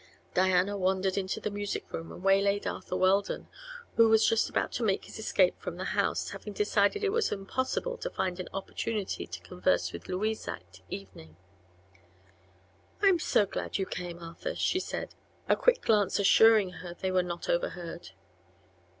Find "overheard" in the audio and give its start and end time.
17.47-18.09